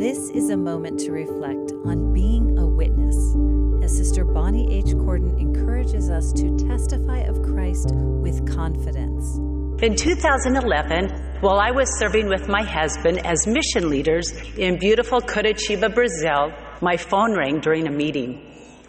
[0.00, 3.36] This is a moment to reflect on being a witness
[3.84, 4.94] as Sister Bonnie H.
[4.94, 9.36] Cordon encourages us to testify of Christ with confidence.
[9.84, 15.94] In 2011, while I was serving with my husband as mission leaders in beautiful Curitiba,
[15.94, 18.40] Brazil, my phone rang during a meeting.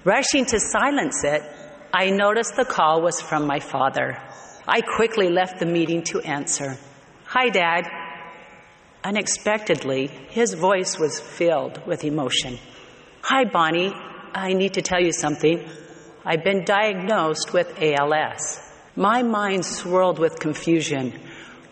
[0.06, 1.44] Rushing to silence it,
[1.92, 4.18] I noticed the call was from my father.
[4.66, 6.78] I quickly left the meeting to answer.
[7.26, 8.01] Hi, Dad.
[9.04, 12.60] Unexpectedly, his voice was filled with emotion.
[13.24, 13.92] Hi, Bonnie.
[14.34, 15.68] I need to tell you something.
[16.24, 18.60] I've been diagnosed with ALS.
[18.96, 21.20] My mind swirled with confusion.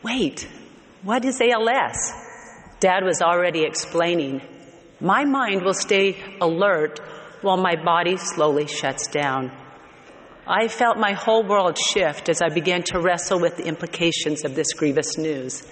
[0.01, 0.49] Wait,
[1.03, 2.11] what is ALS?
[2.79, 4.41] Dad was already explaining.
[4.99, 6.99] My mind will stay alert
[7.41, 9.51] while my body slowly shuts down.
[10.47, 14.55] I felt my whole world shift as I began to wrestle with the implications of
[14.55, 15.63] this grievous news.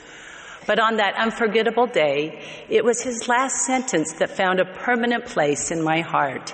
[0.68, 5.72] But on that unforgettable day, it was his last sentence that found a permanent place
[5.72, 6.54] in my heart.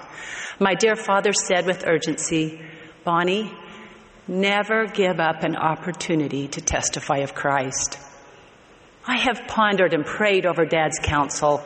[0.60, 2.62] My dear father said with urgency,
[3.04, 3.52] Bonnie,
[4.28, 7.98] never give up an opportunity to testify of Christ.
[9.06, 11.62] I have pondered and prayed over Dad's counsel.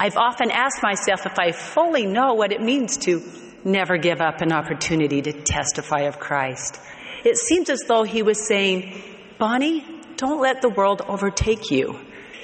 [0.00, 3.22] I've often asked myself if I fully know what it means to
[3.64, 6.80] never give up an opportunity to testify of Christ.
[7.24, 9.02] It seems as though he was saying,
[9.38, 9.84] Bonnie,
[10.16, 11.98] don't let the world overtake you.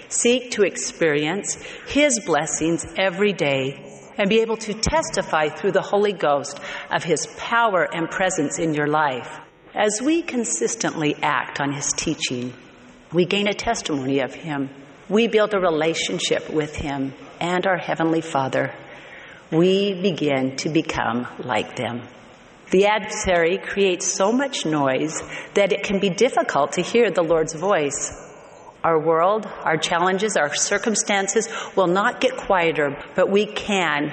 [0.08, 1.54] Seek to experience
[1.86, 7.26] his blessings every day and be able to testify through the Holy Ghost of his
[7.38, 9.40] power and presence in your life.
[9.74, 12.52] As we consistently act on his teaching,
[13.12, 14.68] we gain a testimony of him.
[15.08, 18.74] We build a relationship with him and our Heavenly Father
[19.52, 22.00] we begin to become like them.
[22.72, 27.52] The adversary creates so much noise that it can be difficult to hear the Lord's
[27.52, 28.10] voice.
[28.82, 34.10] Our world, our challenges, our circumstances will not get quieter, but we can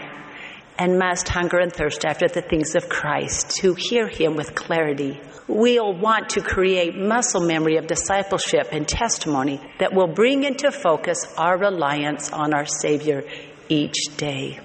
[0.78, 5.22] and must hunger and thirst after the things of Christ to hear Him with clarity.
[5.48, 11.34] We'll want to create muscle memory of discipleship and testimony that will bring into focus
[11.38, 13.24] our reliance on our Savior
[13.70, 14.60] each day.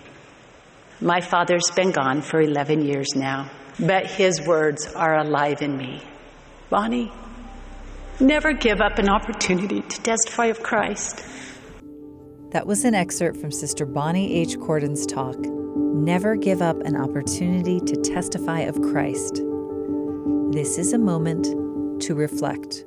[1.00, 6.02] My father's been gone for 11 years now, but his words are alive in me.
[6.70, 7.12] Bonnie,
[8.20, 11.24] never give up an opportunity to testify of Christ.
[12.50, 14.58] That was an excerpt from Sister Bonnie H.
[14.60, 19.42] Cordon's talk, Never Give Up an Opportunity to Testify of Christ.
[20.52, 21.44] This is a moment
[22.02, 22.84] to reflect.